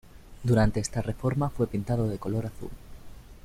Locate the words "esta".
0.79-1.03